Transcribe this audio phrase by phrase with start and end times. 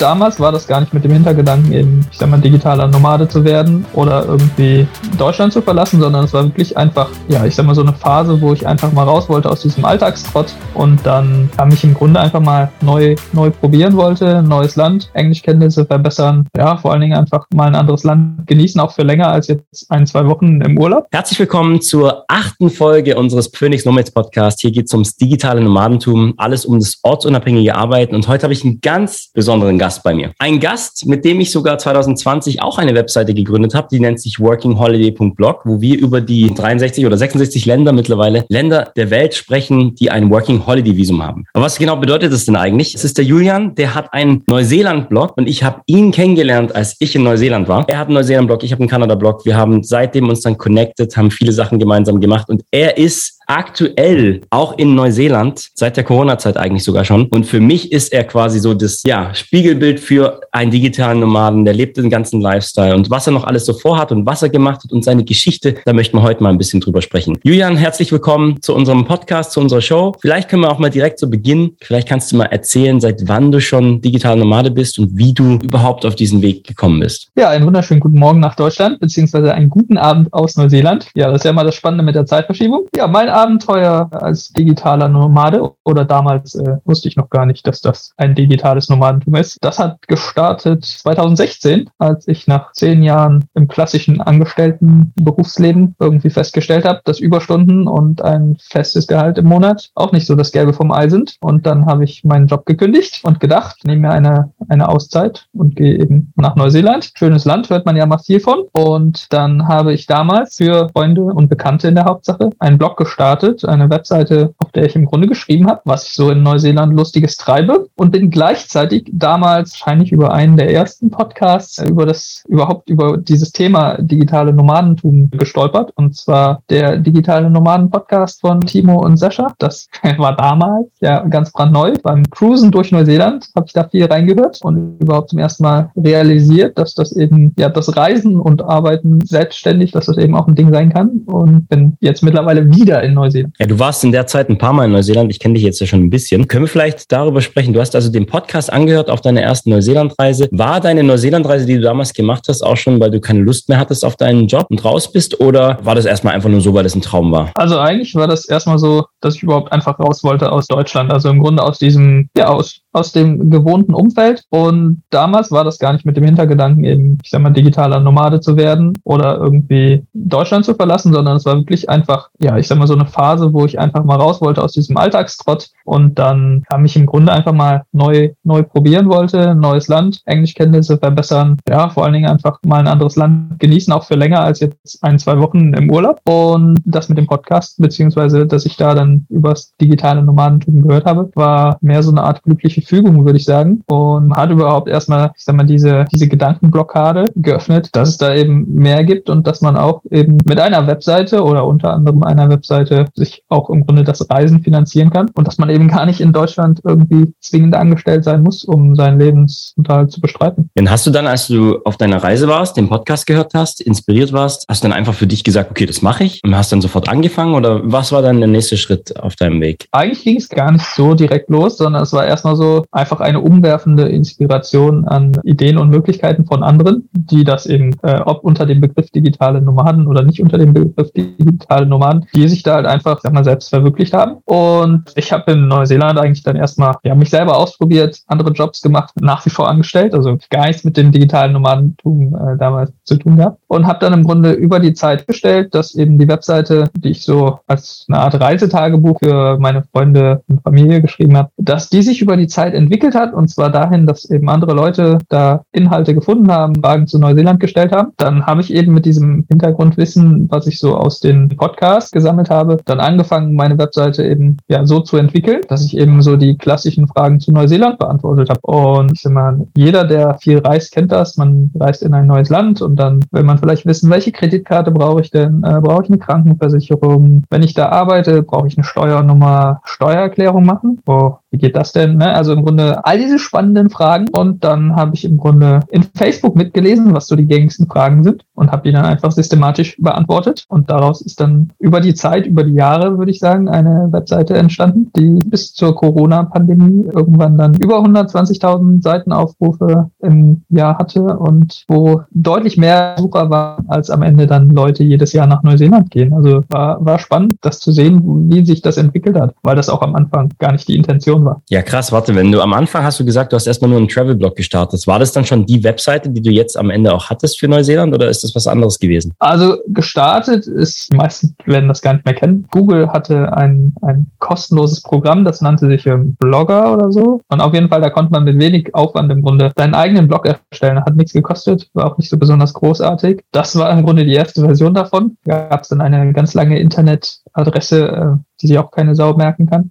[0.00, 3.44] damals war das gar nicht mit dem Hintergedanken, eben, ich sag mal, digitaler Nomade zu
[3.44, 4.86] werden oder irgendwie
[5.18, 8.40] Deutschland zu verlassen, sondern es war wirklich einfach, ja, ich sag mal, so eine Phase,
[8.40, 12.18] wo ich einfach mal raus wollte aus diesem Alltagstrott und dann kam ich im Grunde
[12.18, 17.46] einfach mal neu, neu probieren wollte, neues Land, Englischkenntnisse verbessern, ja, vor allen Dingen einfach
[17.54, 21.06] mal ein anderes Land genießen, auch für länger als jetzt ein, zwei Wochen im Urlaub.
[21.12, 24.60] Herzlich willkommen zur achten Folge unseres Phoenix Nomads Podcast.
[24.60, 28.64] Hier geht es ums digitale Nomadentum, alles um das ortsunabhängige Arbeiten und heute habe ich
[28.64, 30.32] einen ganz besonderen Gast bei mir.
[30.38, 34.38] Ein Gast, mit dem ich sogar 2020 auch eine Webseite gegründet habe, die nennt sich
[34.38, 40.10] workingholiday.blog, wo wir über die 63 oder 66 Länder mittlerweile, Länder der Welt sprechen, die
[40.10, 41.46] ein Working Holiday Visum haben.
[41.54, 42.94] Aber was genau bedeutet das denn eigentlich?
[42.94, 47.16] Es ist der Julian, der hat einen Neuseeland-Blog und ich habe ihn kennengelernt, als ich
[47.16, 47.84] in Neuseeland war.
[47.88, 49.44] Er hat einen Neuseeland-Blog, ich habe einen Kanada-Blog.
[49.44, 54.42] Wir haben seitdem uns dann connected, haben viele Sachen gemeinsam gemacht und er ist aktuell
[54.50, 57.26] auch in Neuseeland, seit der Corona-Zeit eigentlich sogar schon.
[57.26, 61.74] Und für mich ist er quasi so das ja, Spiegelbild für einen digitalen Nomaden, der
[61.74, 64.84] lebt den ganzen Lifestyle und was er noch alles so vorhat und was er gemacht
[64.84, 67.38] hat und seine Geschichte, da möchten wir heute mal ein bisschen drüber sprechen.
[67.42, 70.14] Julian, herzlich willkommen zu unserem Podcast, zu unserer Show.
[70.20, 73.50] Vielleicht können wir auch mal direkt zu Beginn, vielleicht kannst du mal erzählen, seit wann
[73.50, 77.30] du schon digital Nomade bist und wie du überhaupt auf diesen Weg gekommen bist.
[77.36, 81.08] Ja, einen wunderschönen guten Morgen nach Deutschland, beziehungsweise einen guten Abend aus Neuseeland.
[81.16, 82.86] Ja, das ist ja mal das Spannende mit der Zeitverschiebung.
[82.96, 87.80] Ja, mein Abenteuer als digitaler Nomade oder damals äh, wusste ich noch gar nicht, dass
[87.80, 89.56] das ein digitales Nomadentum ist.
[89.62, 97.00] Das hat gestartet 2016, als ich nach zehn Jahren im klassischen Angestelltenberufsleben irgendwie festgestellt habe,
[97.04, 101.08] dass Überstunden und ein festes Gehalt im Monat auch nicht so das Gelbe vom Ei
[101.08, 101.36] sind.
[101.40, 105.76] Und dann habe ich meinen Job gekündigt und gedacht, nehme mir eine, eine Auszeit und
[105.76, 107.12] gehe eben nach Neuseeland.
[107.16, 108.64] Schönes Land, hört man ja massiv von.
[108.72, 113.29] Und dann habe ich damals für Freunde und Bekannte in der Hauptsache einen Blog gestartet,
[113.64, 117.36] eine Webseite, auf der ich im Grunde geschrieben habe, was ich so in Neuseeland Lustiges
[117.36, 123.16] treibe und bin gleichzeitig damals wahrscheinlich über einen der ersten Podcasts über das überhaupt über
[123.16, 129.54] dieses Thema digitale Nomadentum gestolpert und zwar der digitale Nomaden Podcast von Timo und Sascha.
[129.58, 129.88] Das
[130.18, 131.94] war damals ja ganz brandneu.
[132.02, 136.78] Beim Cruisen durch Neuseeland habe ich da viel reingehört und überhaupt zum ersten Mal realisiert,
[136.78, 140.72] dass das eben ja das Reisen und Arbeiten selbstständig, dass das eben auch ein Ding
[140.72, 143.54] sein kann und bin jetzt mittlerweile wieder in Neuseeland.
[143.58, 145.30] Ja, du warst in der Zeit ein paar Mal in Neuseeland.
[145.30, 146.48] Ich kenne dich jetzt ja schon ein bisschen.
[146.48, 147.72] Können wir vielleicht darüber sprechen?
[147.72, 150.48] Du hast also den Podcast angehört auf deiner ersten Neuseelandreise.
[150.52, 153.78] War deine Neuseelandreise, die du damals gemacht hast, auch schon, weil du keine Lust mehr
[153.78, 155.40] hattest auf deinen Job und raus bist?
[155.40, 157.50] Oder war das erstmal einfach nur so, weil das ein Traum war?
[157.54, 161.12] Also eigentlich war das erstmal so, dass ich überhaupt einfach raus wollte aus Deutschland.
[161.12, 164.42] Also im Grunde aus diesem, ja, aus, aus dem gewohnten Umfeld.
[164.50, 168.40] Und damals war das gar nicht mit dem Hintergedanken, eben, ich sag mal, digitaler Nomade
[168.40, 172.78] zu werden oder irgendwie Deutschland zu verlassen, sondern es war wirklich einfach, ja, ich sag
[172.78, 176.62] mal, so eine Phase, wo ich einfach mal raus wollte aus diesem Alltagstrott und dann
[176.68, 181.88] kam ich im Grunde einfach mal neu, neu probieren wollte, neues Land, Englischkenntnisse verbessern, ja,
[181.90, 185.18] vor allen Dingen einfach mal ein anderes Land genießen, auch für länger als jetzt ein,
[185.18, 186.20] zwei Wochen im Urlaub.
[186.24, 191.30] Und das mit dem Podcast, beziehungsweise, dass ich da dann übers digitale Nomadentum gehört habe,
[191.34, 193.82] war mehr so eine Art glückliche Fügung, würde ich sagen.
[193.86, 198.74] Und hat überhaupt erstmal, ich sag mal, diese, diese Gedankenblockade geöffnet, dass es da eben
[198.74, 202.89] mehr gibt und dass man auch eben mit einer Webseite oder unter anderem einer Webseite
[203.14, 206.32] sich auch im Grunde das Reisen finanzieren kann und dass man eben gar nicht in
[206.32, 210.70] Deutschland irgendwie zwingend angestellt sein muss, um seinen Lebensunterhalt zu bestreiten.
[210.74, 214.32] Dann hast du dann, als du auf deiner Reise warst, den Podcast gehört hast, inspiriert
[214.32, 216.80] warst, hast du dann einfach für dich gesagt, okay, das mache ich und hast dann
[216.80, 219.86] sofort angefangen oder was war dann der nächste Schritt auf deinem Weg?
[219.92, 223.40] Eigentlich ging es gar nicht so direkt los, sondern es war erstmal so einfach eine
[223.40, 228.80] umwerfende Inspiration an Ideen und Möglichkeiten von anderen, die das eben, äh, ob unter dem
[228.80, 233.20] Begriff digitale Nomaden oder nicht unter dem Begriff digitale Nomaden, die sich da halt einfach,
[233.20, 234.38] sag mal, selbst verwirklicht haben.
[234.44, 239.12] Und ich habe in Neuseeland eigentlich dann erstmal ja, mich selber ausprobiert, andere Jobs gemacht,
[239.20, 243.36] nach wie vor angestellt, also gar nichts mit dem digitalen Nomadentum äh, damals zu tun
[243.36, 243.58] gehabt.
[243.68, 247.24] Und habe dann im Grunde über die Zeit gestellt, dass eben die Webseite, die ich
[247.24, 252.22] so als eine Art Reisetagebuch für meine Freunde und Familie geschrieben habe, dass die sich
[252.22, 256.50] über die Zeit entwickelt hat und zwar dahin, dass eben andere Leute da Inhalte gefunden
[256.50, 258.12] haben, Fragen zu Neuseeland gestellt haben.
[258.16, 262.69] Dann habe ich eben mit diesem Hintergrundwissen, was ich so aus den Podcasts gesammelt habe,
[262.76, 267.06] dann angefangen, meine Webseite eben ja so zu entwickeln, dass ich eben so die klassischen
[267.06, 268.60] Fragen zu Neuseeland beantwortet habe.
[268.62, 271.36] Und ich mal, jeder, der viel reist, kennt das.
[271.36, 275.20] Man reist in ein neues Land und dann will man vielleicht wissen, welche Kreditkarte brauche
[275.20, 275.62] ich denn?
[275.62, 277.44] Äh, brauche ich eine Krankenversicherung?
[277.50, 281.00] Wenn ich da arbeite, brauche ich eine Steuernummer, Steuererklärung machen?
[281.06, 282.16] Oh, wie geht das denn?
[282.16, 282.32] Ne?
[282.32, 284.28] Also im Grunde all diese spannenden Fragen.
[284.30, 288.44] Und dann habe ich im Grunde in Facebook mitgelesen, was so die gängigsten Fragen sind
[288.54, 290.64] und habe die dann einfach systematisch beantwortet.
[290.68, 294.08] Und daraus ist dann über die Zeit, über über die Jahre, würde ich sagen, eine
[294.10, 301.84] Webseite entstanden, die bis zur Corona-Pandemie irgendwann dann über 120.000 Seitenaufrufe im Jahr hatte und
[301.88, 306.32] wo deutlich mehr Sucher waren, als am Ende dann Leute jedes Jahr nach Neuseeland gehen.
[306.34, 310.02] Also war, war spannend, das zu sehen, wie sich das entwickelt hat, weil das auch
[310.02, 311.62] am Anfang gar nicht die Intention war.
[311.70, 312.12] Ja, krass.
[312.12, 315.06] Warte, wenn du am Anfang hast du gesagt, du hast erstmal nur einen Travel-Blog gestartet.
[315.06, 318.14] War das dann schon die Webseite, die du jetzt am Ende auch hattest für Neuseeland
[318.14, 319.32] oder ist das was anderes gewesen?
[319.38, 322.49] Also gestartet ist, die meisten werden das gar nicht mehr kennen.
[322.70, 327.40] Google hatte ein, ein kostenloses Programm, das nannte sich ähm, Blogger oder so.
[327.48, 330.46] Und auf jeden Fall, da konnte man mit wenig Aufwand im Grunde seinen eigenen Blog
[330.46, 331.00] erstellen.
[331.00, 333.44] Hat nichts gekostet, war auch nicht so besonders großartig.
[333.52, 335.36] Das war im Grunde die erste Version davon.
[335.44, 339.90] Gab es dann eine ganz lange Internetadresse, äh, die sich auch keine Sau merken kann.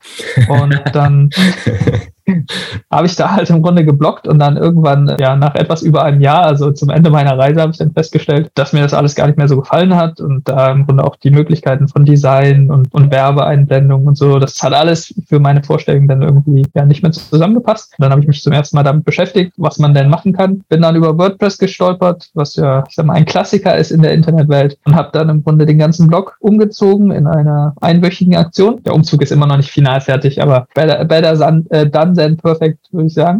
[0.50, 1.30] Und dann
[2.92, 6.22] habe ich da halt im Grunde geblockt und dann irgendwann, ja, nach etwas über einem
[6.22, 9.28] Jahr, also zum Ende meiner Reise, habe ich dann festgestellt, dass mir das alles gar
[9.28, 12.94] nicht mehr so gefallen hat und da im Grunde auch die Möglichkeiten von Design und,
[12.94, 17.12] und Werbeeinblendung und so, das hat alles für meine Vorstellung dann irgendwie ja nicht mehr
[17.12, 17.94] zusammengepasst.
[17.98, 20.64] Und dann habe ich mich zum ersten Mal damit beschäftigt, was man denn machen kann.
[20.70, 24.14] Bin dann über WordPress gestolpert, was ja, ich sag mal, ein Klassiker ist in der
[24.14, 28.82] Internetwelt und habe dann im Grunde den ganzen Blog umgezogen in einer einwöchigen Aktion.
[28.84, 32.92] Der Umzug ist immer noch nicht final fertig, aber better, better äh, done than perfect,
[32.92, 33.40] würde ich sagen.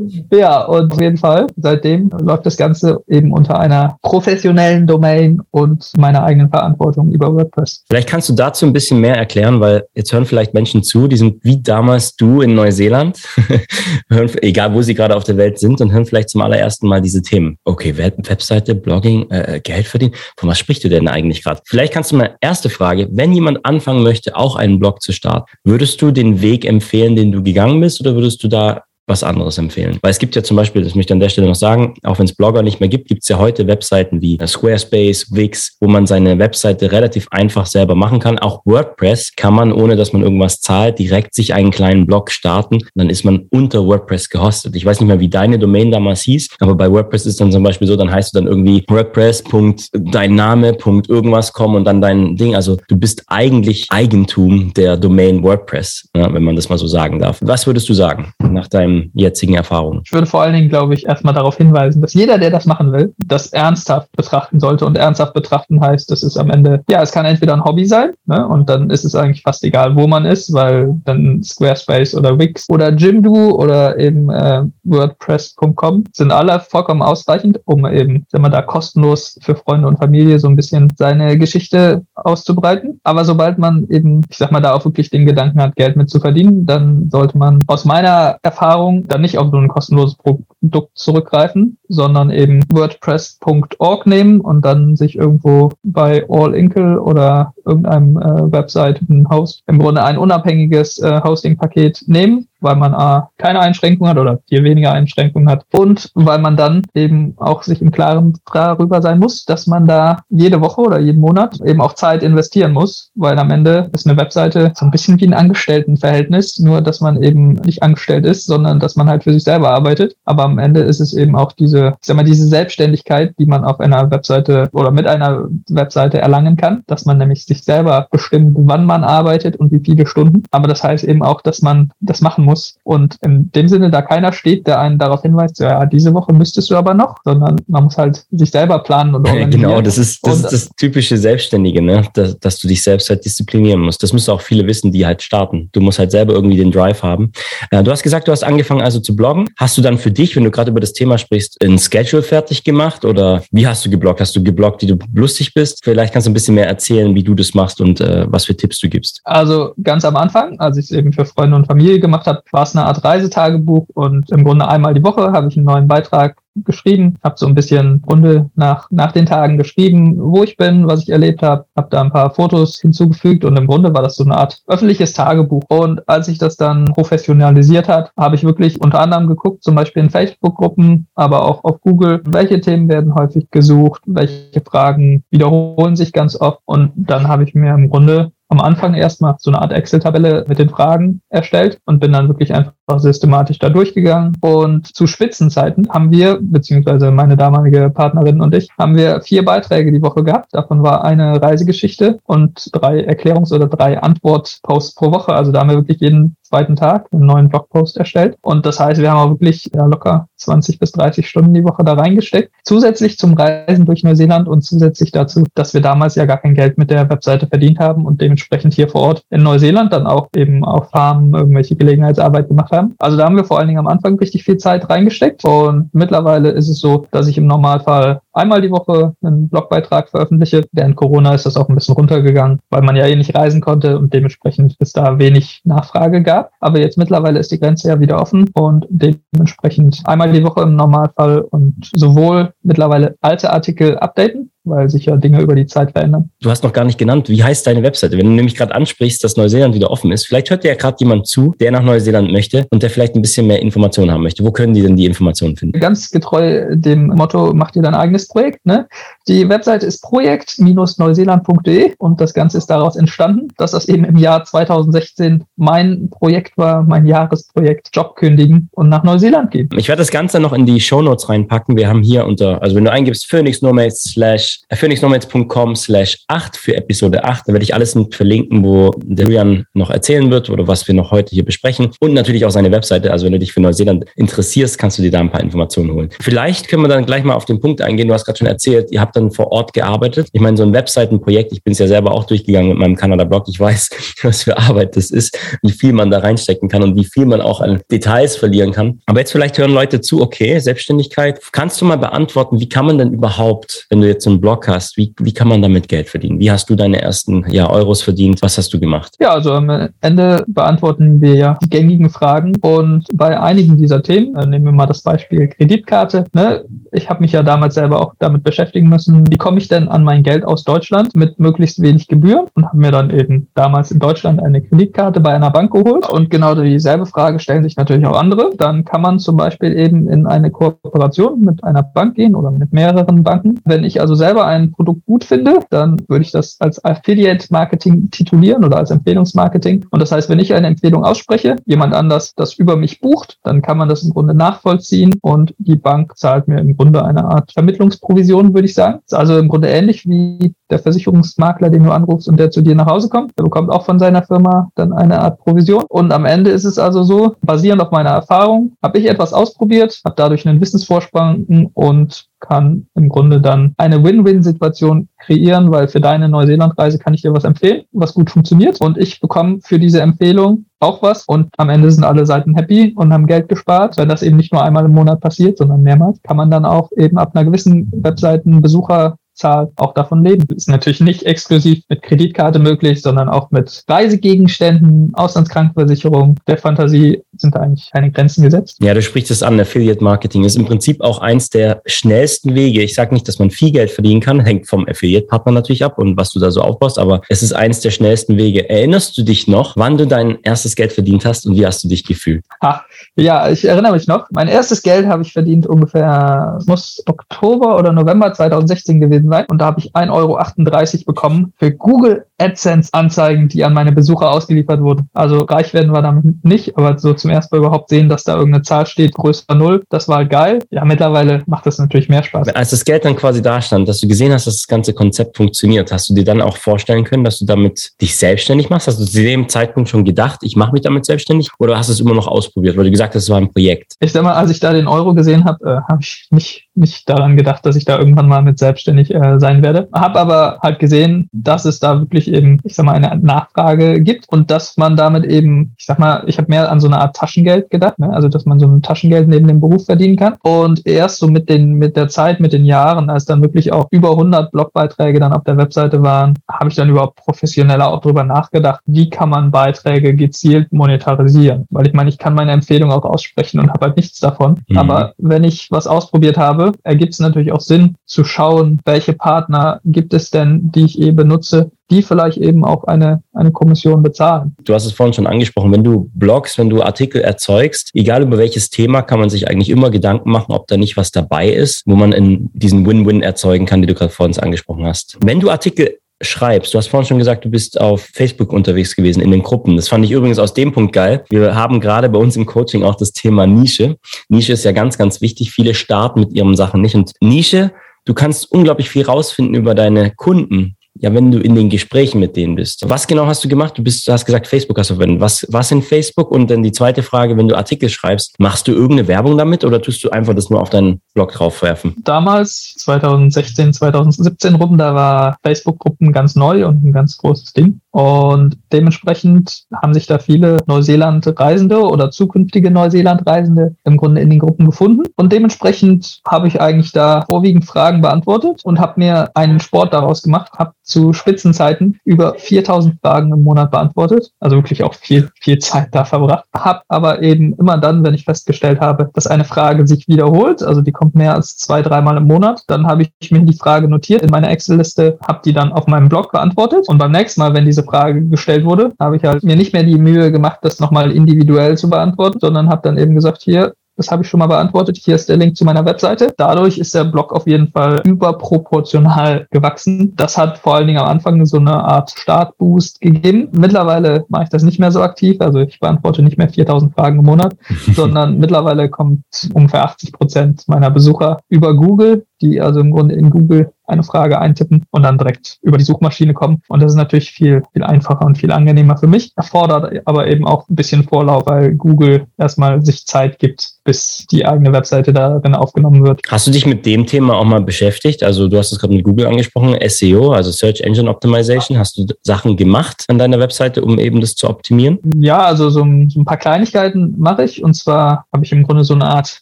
[0.32, 5.90] ja, und auf jeden Fall, seitdem läuft das Ganze eben unter einer professionellen Domain und
[5.96, 7.84] meiner eigenen Verantwortung über WordPress.
[7.88, 11.16] Vielleicht kannst du dazu ein bisschen mehr erklären, weil jetzt hören vielleicht Menschen zu, die
[11.16, 13.20] sind wie damals du in Neuseeland,
[14.10, 17.00] hören, egal wo sie gerade auf der Welt sind und hören vielleicht zum allerersten Mal
[17.00, 17.58] diese Themen.
[17.64, 20.14] Okay, Web Webseite, Blogging, äh, Geld verdienen.
[20.36, 21.60] Von was sprichst du denn eigentlich gerade?
[21.66, 25.46] Vielleicht kannst du mal erste Frage, wenn jemand anfangen möchte, auch einen Blog zu starten,
[25.64, 28.82] würdest du den Weg empfehlen, den du gegangen bist oder würdest du da
[29.12, 29.98] was anderes empfehlen.
[30.02, 32.18] Weil es gibt ja zum Beispiel, das möchte ich an der Stelle noch sagen, auch
[32.18, 35.88] wenn es Blogger nicht mehr gibt, gibt es ja heute Webseiten wie Squarespace, Wix, wo
[35.88, 38.38] man seine Webseite relativ einfach selber machen kann.
[38.38, 42.78] Auch WordPress kann man, ohne dass man irgendwas zahlt, direkt sich einen kleinen Blog starten.
[42.94, 44.74] Dann ist man unter WordPress gehostet.
[44.76, 47.62] Ich weiß nicht mehr, wie deine Domain damals hieß, aber bei WordPress ist dann zum
[47.62, 50.76] Beispiel so, dann heißt du dann irgendwie WordPress.dein Name,
[51.08, 52.54] irgendwas kommen und dann dein Ding.
[52.54, 57.18] Also du bist eigentlich Eigentum der Domain WordPress, ja, wenn man das mal so sagen
[57.18, 57.38] darf.
[57.42, 60.02] Was würdest du sagen nach deinem jetzigen Erfahrungen?
[60.04, 62.92] Ich würde vor allen Dingen, glaube ich, erstmal darauf hinweisen, dass jeder, der das machen
[62.92, 64.86] will, das ernsthaft betrachten sollte.
[64.86, 68.12] Und ernsthaft betrachten heißt, dass es am Ende, ja, es kann entweder ein Hobby sein,
[68.26, 68.46] ne?
[68.46, 72.66] und dann ist es eigentlich fast egal, wo man ist, weil dann Squarespace oder Wix
[72.70, 78.62] oder Jimdo oder eben äh, WordPress.com sind alle vollkommen ausreichend, um eben, wenn man da
[78.62, 83.00] kostenlos für Freunde und Familie so ein bisschen seine Geschichte auszubreiten.
[83.04, 86.10] Aber sobald man eben, ich sag mal, da auch wirklich den Gedanken hat, Geld mit
[86.10, 90.16] zu verdienen, dann sollte man aus meiner Erfahrung Erfahrung dann nicht auf so ein kostenloses
[90.62, 98.16] Produkt zurückgreifen, sondern eben WordPress.org nehmen und dann sich irgendwo bei All Inkle oder irgendeinem
[98.16, 103.60] äh, Website ein Host im Grunde ein unabhängiges äh, Hosting-Paket nehmen weil man A, keine
[103.60, 107.90] Einschränkungen hat oder viel weniger Einschränkungen hat und weil man dann eben auch sich im
[107.90, 112.22] Klaren darüber sein muss, dass man da jede Woche oder jeden Monat eben auch Zeit
[112.22, 116.80] investieren muss, weil am Ende ist eine Webseite so ein bisschen wie ein Angestelltenverhältnis, nur
[116.80, 120.16] dass man eben nicht angestellt ist, sondern dass man halt für sich selber arbeitet.
[120.24, 123.64] Aber am Ende ist es eben auch diese, ich sag mal, diese Selbstständigkeit, die man
[123.64, 128.56] auf einer Webseite oder mit einer Webseite erlangen kann, dass man nämlich sich selber bestimmt,
[128.58, 130.42] wann man arbeitet und wie viele Stunden.
[130.50, 132.76] Aber das heißt eben auch, dass man das machen muss.
[132.84, 136.70] Und in dem Sinne, da keiner steht, der einen darauf hinweist, ja, diese Woche müsstest
[136.70, 139.62] du aber noch, sondern man muss halt sich selber planen und organisieren.
[139.62, 142.02] Genau, das ist das, ist das typische Selbstständige, ne?
[142.14, 144.02] dass, dass du dich selbst halt disziplinieren musst.
[144.02, 145.68] Das müssen auch viele wissen, die halt starten.
[145.72, 147.32] Du musst halt selber irgendwie den Drive haben.
[147.70, 149.48] Äh, du hast gesagt, du hast angefangen also zu bloggen.
[149.56, 152.64] Hast du dann für dich, wenn du gerade über das Thema sprichst, ein Schedule fertig
[152.64, 154.20] gemacht oder wie hast du gebloggt?
[154.20, 155.80] Hast du gebloggt, wie du lustig bist?
[155.84, 158.56] Vielleicht kannst du ein bisschen mehr erzählen, wie du das machst und äh, was für
[158.56, 159.20] Tipps du gibst.
[159.22, 162.64] Also ganz am Anfang, als ich es eben für Freunde und Familie gemacht habe, war
[162.64, 166.36] es eine Art Reisetagebuch und im Grunde einmal die Woche habe ich einen neuen Beitrag
[166.54, 171.02] geschrieben, habe so ein bisschen Runde nach, nach den Tagen geschrieben, wo ich bin, was
[171.02, 174.24] ich erlebt habe, habe da ein paar Fotos hinzugefügt und im Grunde war das so
[174.24, 175.62] eine Art öffentliches Tagebuch.
[175.68, 180.02] Und als ich das dann professionalisiert hat, habe ich wirklich unter anderem geguckt, zum Beispiel
[180.02, 186.12] in Facebook-Gruppen, aber auch auf Google, welche Themen werden häufig gesucht, welche Fragen wiederholen sich
[186.12, 189.72] ganz oft und dann habe ich mir im Grunde am Anfang erstmal so eine Art
[189.72, 194.36] Excel-Tabelle mit den Fragen erstellt und bin dann wirklich einfach systematisch da durchgegangen.
[194.42, 199.90] Und zu Spitzenzeiten haben wir, beziehungsweise meine damalige Partnerin und ich, haben wir vier Beiträge
[199.90, 200.50] die Woche gehabt.
[200.52, 205.32] Davon war eine Reisegeschichte und drei Erklärungs- oder drei Antwort-Posts pro Woche.
[205.32, 208.36] Also da haben wir wirklich jeden zweiten Tag einen neuen Blogpost erstellt.
[208.42, 211.82] Und das heißt, wir haben auch wirklich ja, locker 20 bis 30 Stunden die Woche
[211.82, 212.52] da reingesteckt.
[212.62, 216.76] Zusätzlich zum Reisen durch Neuseeland und zusätzlich dazu, dass wir damals ja gar kein Geld
[216.76, 220.62] mit der Webseite verdient haben und dementsprechend hier vor Ort in Neuseeland dann auch eben
[220.62, 222.94] auf Farmen irgendwelche Gelegenheitsarbeit gemacht haben.
[222.98, 226.50] Also da haben wir vor allen Dingen am Anfang richtig viel Zeit reingesteckt und mittlerweile
[226.50, 230.64] ist es so, dass ich im Normalfall einmal die Woche einen Blogbeitrag veröffentliche.
[230.72, 233.98] Während Corona ist das auch ein bisschen runtergegangen, weil man ja eh nicht reisen konnte
[233.98, 236.52] und dementsprechend es da wenig Nachfrage gab.
[236.60, 240.76] Aber jetzt mittlerweile ist die Grenze ja wieder offen und dementsprechend einmal die Woche im
[240.76, 246.30] Normalfall und sowohl mittlerweile alte Artikel updaten, weil sich ja Dinge über die Zeit verändern.
[246.40, 248.16] Du hast noch gar nicht genannt, wie heißt deine Webseite?
[248.16, 250.96] Wenn du nämlich gerade ansprichst, dass Neuseeland wieder offen ist, vielleicht hört dir ja gerade
[251.00, 254.44] jemand zu, der nach Neuseeland möchte und der vielleicht ein bisschen mehr Informationen haben möchte.
[254.44, 255.80] Wo können die denn die Informationen finden?
[255.80, 258.64] Ganz getreu dem Motto, mach dir dein eigenes Projekt.
[258.64, 258.88] Ne?
[259.28, 264.44] Die Webseite ist projekt-neuseeland.de und das Ganze ist daraus entstanden, dass das eben im Jahr
[264.44, 269.68] 2016 mein Projekt war, mein Jahresprojekt, Job kündigen und nach Neuseeland gehen.
[269.76, 271.76] Ich werde das Ganze noch in die Show Notes reinpacken.
[271.76, 276.76] Wir haben hier unter, also wenn du eingibst Phoenix Nomads slash phoenixnomads.com slash 8 für
[276.76, 277.48] Episode 8.
[277.48, 280.94] Da werde ich alles mit verlinken, wo der Julian noch erzählen wird oder was wir
[280.94, 281.90] noch heute hier besprechen.
[282.00, 283.12] Und natürlich auch seine Webseite.
[283.12, 286.10] Also wenn du dich für Neuseeland interessierst, kannst du dir da ein paar Informationen holen.
[286.20, 288.08] Vielleicht können wir dann gleich mal auf den Punkt eingehen.
[288.08, 290.28] Du hast gerade schon erzählt, ihr habt dann vor Ort gearbeitet.
[290.32, 293.48] Ich meine, so ein Webseitenprojekt, ich bin es ja selber auch durchgegangen mit meinem Kanada-Blog.
[293.48, 293.90] Ich weiß,
[294.22, 297.40] was für Arbeit das ist, wie viel man da reinstecken kann und wie viel man
[297.40, 299.00] auch an Details verlieren kann.
[299.06, 301.40] Aber jetzt vielleicht hören Leute zu, okay, Selbstständigkeit.
[301.52, 304.68] Kannst du mal beantworten, wie kann man denn überhaupt, wenn du jetzt so ein Blog
[304.68, 306.38] hast, wie, wie kann man damit Geld verdienen?
[306.38, 308.42] Wie hast du deine ersten ja, Euros verdient?
[308.42, 309.14] Was hast du gemacht?
[309.20, 314.34] Ja, also am Ende beantworten wir ja die gängigen Fragen und bei einigen dieser Themen,
[314.36, 318.14] äh, nehmen wir mal das Beispiel Kreditkarte, ne, ich habe mich ja damals selber auch
[318.18, 322.08] damit beschäftigen müssen, wie komme ich denn an mein Geld aus Deutschland mit möglichst wenig
[322.08, 326.08] Gebühren und habe mir dann eben damals in Deutschland eine Kreditkarte bei einer Bank geholt
[326.08, 328.50] und genau dieselbe Frage stellen sich natürlich auch andere.
[328.56, 332.72] Dann kann man zum Beispiel eben in eine Kooperation mit einer Bank gehen oder mit
[332.72, 333.60] mehreren Banken.
[333.64, 338.64] Wenn ich also selber ein Produkt gut finde, dann würde ich das als Affiliate-Marketing titulieren
[338.64, 339.86] oder als Empfehlungsmarketing.
[339.90, 343.62] Und das heißt, wenn ich eine Empfehlung ausspreche, jemand anders das über mich bucht, dann
[343.62, 347.52] kann man das im Grunde nachvollziehen und die Bank zahlt mir im Grunde eine Art
[347.52, 348.91] Vermittlungsprovision, würde ich sagen.
[349.04, 352.74] Ist also im Grunde ähnlich wie der Versicherungsmakler, den du anrufst und der zu dir
[352.74, 353.32] nach Hause kommt.
[353.38, 355.84] Der bekommt auch von seiner Firma dann eine Art Provision.
[355.88, 360.00] Und am Ende ist es also so, basierend auf meiner Erfahrung, habe ich etwas ausprobiert,
[360.04, 366.28] habe dadurch einen Wissensvorsprung und kann im Grunde dann eine Win-Win-Situation kreieren, weil für deine
[366.28, 368.80] Neuseeland-Reise kann ich dir was empfehlen, was gut funktioniert.
[368.82, 371.24] Und ich bekomme für diese Empfehlung auch was.
[371.24, 373.96] Und am Ende sind alle Seiten happy und haben Geld gespart.
[373.96, 376.90] Wenn das eben nicht nur einmal im Monat passiert, sondern mehrmals, kann man dann auch
[376.96, 380.46] eben ab einer gewissen Webseitenbesucher Zahl auch davon leben.
[380.54, 386.36] Ist natürlich nicht exklusiv mit Kreditkarte möglich, sondern auch mit Reisegegenständen, Auslandskrankenversicherung.
[386.46, 388.78] Der Fantasie sind da eigentlich keine Grenzen gesetzt.
[388.80, 389.60] Ja, du sprichst es an.
[389.60, 392.82] Affiliate Marketing ist im Prinzip auch eins der schnellsten Wege.
[392.82, 396.16] Ich sage nicht, dass man viel Geld verdienen kann, hängt vom Affiliate-Partner natürlich ab und
[396.16, 398.68] was du da so aufbaust, aber es ist eins der schnellsten Wege.
[398.68, 401.88] Erinnerst du dich noch, wann du dein erstes Geld verdient hast und wie hast du
[401.88, 402.44] dich gefühlt?
[402.60, 402.82] Ach,
[403.16, 404.26] ja, ich erinnere mich noch.
[404.30, 409.44] Mein erstes Geld habe ich verdient ungefähr, muss Oktober oder November 2016 gewesen sein.
[409.48, 414.80] Und da habe ich 1,38 Euro bekommen für Google AdSense-Anzeigen, die an meine Besucher ausgeliefert
[414.80, 415.08] wurden.
[415.12, 418.36] Also reich werden wir damit nicht, aber so zum ersten Mal überhaupt sehen, dass da
[418.36, 420.60] irgendeine Zahl steht, größer Null, das war halt geil.
[420.70, 422.48] Ja, mittlerweile macht das natürlich mehr Spaß.
[422.48, 425.36] Als das Geld dann quasi da stand, dass du gesehen hast, dass das ganze Konzept
[425.36, 428.86] funktioniert, hast du dir dann auch vorstellen können, dass du damit dich selbstständig machst?
[428.86, 431.92] Hast du zu dem Zeitpunkt schon gedacht, ich mache mich damit selbstständig oder hast du
[431.92, 433.94] es immer noch ausprobiert, weil du gesagt hast, es war ein Projekt?
[434.00, 437.08] Ich sag mal, als ich da den Euro gesehen habe, äh, habe ich nicht, nicht
[437.08, 439.88] daran gedacht, dass ich da irgendwann mal mit selbstständig äh, sein werde.
[439.92, 444.28] Habe aber halt gesehen, dass es da wirklich eben, ich sag mal, eine Nachfrage gibt
[444.28, 447.16] und dass man damit eben, ich sag mal, ich habe mehr an so eine Art
[447.16, 448.12] Taschengeld gedacht, ne?
[448.12, 450.34] also dass man so ein Taschengeld neben dem Beruf verdienen kann.
[450.42, 453.88] Und erst so mit den mit der Zeit, mit den Jahren, als dann wirklich auch
[453.90, 458.24] über 100 Blogbeiträge dann auf der Webseite waren, habe ich dann überhaupt professioneller auch drüber
[458.24, 461.66] nachgedacht, wie kann man Beiträge gezielt monetarisieren?
[461.70, 464.60] Weil ich meine, ich kann meine Empfehlung auch aussprechen und habe halt nichts davon.
[464.68, 464.78] Mhm.
[464.78, 469.80] Aber wenn ich was ausprobiert habe, ergibt es natürlich auch Sinn zu schauen, welche Partner
[469.84, 474.56] gibt es denn, die ich eh benutze, die vielleicht eben auch eine, eine Kommission bezahlen.
[474.64, 478.38] Du hast es vorhin schon angesprochen, wenn du Blogs, wenn du Artikel erzeugst, egal über
[478.38, 481.82] welches Thema, kann man sich eigentlich immer Gedanken machen, ob da nicht was dabei ist,
[481.86, 485.18] wo man in diesen Win-Win erzeugen kann, die du gerade vorhin angesprochen hast.
[485.22, 486.72] Wenn du Artikel schreibst.
[486.72, 489.76] Du hast vorhin schon gesagt, du bist auf Facebook unterwegs gewesen in den Gruppen.
[489.76, 491.24] Das fand ich übrigens aus dem Punkt geil.
[491.28, 493.96] Wir haben gerade bei uns im Coaching auch das Thema Nische.
[494.28, 495.50] Nische ist ja ganz, ganz wichtig.
[495.50, 496.94] Viele starten mit ihren Sachen nicht.
[496.94, 497.72] Und Nische,
[498.04, 502.36] du kannst unglaublich viel rausfinden über deine Kunden ja, wenn du in den Gesprächen mit
[502.36, 502.88] denen bist.
[502.88, 503.76] Was genau hast du gemacht?
[503.76, 505.20] Du bist, du hast gesagt, Facebook hast du verwendet.
[505.20, 506.30] Was, was in Facebook?
[506.30, 509.82] Und dann die zweite Frage, wenn du Artikel schreibst, machst du irgendeine Werbung damit oder
[509.82, 511.96] tust du einfach das nur auf deinen Blog draufwerfen?
[512.04, 517.80] Damals, 2016, 2017 rum, da war Facebook-Gruppen ganz neu und ein ganz großes Ding.
[517.90, 524.66] Und dementsprechend haben sich da viele Neuseeland-Reisende oder zukünftige Neuseeland-Reisende im Grunde in den Gruppen
[524.66, 525.04] gefunden.
[525.16, 530.22] Und dementsprechend habe ich eigentlich da vorwiegend Fragen beantwortet und habe mir einen Sport daraus
[530.22, 534.30] gemacht, habe zu Spitzenzeiten über 4000 Fragen im Monat beantwortet.
[534.40, 536.44] Also wirklich auch viel, viel Zeit da verbracht.
[536.54, 540.80] Habe aber eben immer dann, wenn ich festgestellt habe, dass eine Frage sich wiederholt, also
[540.80, 544.22] die kommt mehr als zwei, dreimal im Monat, dann habe ich mir die Frage notiert
[544.22, 546.88] in meiner Excel-Liste, habe die dann auf meinem Blog beantwortet.
[546.88, 549.82] Und beim nächsten Mal, wenn diese Frage gestellt wurde, habe ich halt mir nicht mehr
[549.82, 554.10] die Mühe gemacht, das nochmal individuell zu beantworten, sondern habe dann eben gesagt, hier, das
[554.10, 554.96] habe ich schon mal beantwortet.
[554.96, 556.32] Hier ist der Link zu meiner Webseite.
[556.36, 560.14] Dadurch ist der Blog auf jeden Fall überproportional gewachsen.
[560.16, 563.48] Das hat vor allen Dingen am Anfang so eine Art Startboost gegeben.
[563.52, 565.36] Mittlerweile mache ich das nicht mehr so aktiv.
[565.40, 567.54] Also ich beantworte nicht mehr 4000 Fragen im Monat,
[567.94, 573.28] sondern mittlerweile kommt ungefähr 80 Prozent meiner Besucher über Google, die also im Grunde in
[573.28, 576.62] Google eine Frage eintippen und dann direkt über die Suchmaschine kommen.
[576.68, 579.32] Und das ist natürlich viel, viel einfacher und viel angenehmer für mich.
[579.36, 584.46] Erfordert aber eben auch ein bisschen Vorlauf, weil Google erstmal sich Zeit gibt, bis die
[584.46, 586.20] eigene Webseite darin aufgenommen wird.
[586.28, 588.22] Hast du dich mit dem Thema auch mal beschäftigt?
[588.22, 591.78] Also du hast es gerade mit Google angesprochen, SEO, also Search Engine Optimization.
[591.78, 594.98] Hast du Sachen gemacht an deiner Webseite, um eben das zu optimieren?
[595.20, 597.62] Ja, also so, so ein paar Kleinigkeiten mache ich.
[597.62, 599.40] Und zwar habe ich im Grunde so eine Art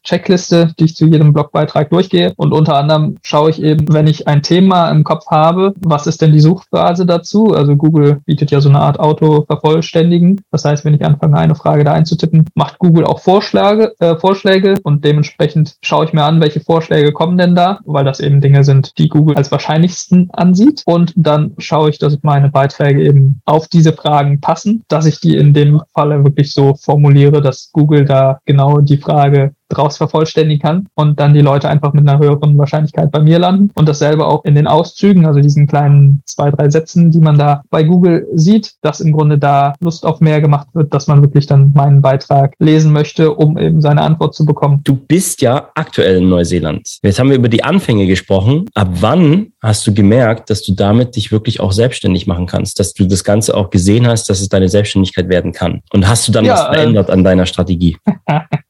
[0.04, 2.32] Checkliste, die ich zu jedem Blogbeitrag durchgehe.
[2.36, 6.22] Und unter anderem schaue ich eben, wenn ich ein Thema im Kopf habe, was ist
[6.22, 7.52] denn die Suchphrase dazu?
[7.52, 10.40] Also Google bietet ja so eine Art Auto-Vervollständigen.
[10.50, 14.76] Das heißt, wenn ich anfange, eine Frage da einzutippen, macht Google auch Vorschläge, äh, Vorschläge
[14.84, 18.62] und dementsprechend schaue ich mir an, welche Vorschläge kommen denn da, weil das eben Dinge
[18.62, 20.82] sind, die Google als wahrscheinlichsten ansieht.
[20.86, 25.36] Und dann schaue ich, dass meine Beiträge eben auf diese Fragen passen, dass ich die
[25.36, 30.86] in dem Falle wirklich so formuliere, dass Google da genau die Frage draus vervollständigen kann
[30.94, 33.70] und dann die Leute einfach mit einer höheren Wahrscheinlichkeit bei mir landen.
[33.74, 37.62] Und dasselbe auch in den Auszügen, also diesen kleinen zwei, drei Sätzen, die man da
[37.70, 41.46] bei Google sieht, dass im Grunde da Lust auf mehr gemacht wird, dass man wirklich
[41.46, 44.80] dann meinen Beitrag lesen möchte, um eben seine Antwort zu bekommen.
[44.84, 46.98] Du bist ja aktuell in Neuseeland.
[47.02, 48.66] Jetzt haben wir über die Anfänge gesprochen.
[48.74, 52.92] Ab wann hast du gemerkt, dass du damit dich wirklich auch selbstständig machen kannst, dass
[52.94, 55.80] du das Ganze auch gesehen hast, dass es deine Selbstständigkeit werden kann?
[55.92, 57.96] Und hast du dann ja, was verändert äh, an deiner Strategie?